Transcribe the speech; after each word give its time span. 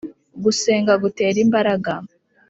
gusenga 0.43 0.93
gutera 1.03 1.37
imbaraga 1.45 1.91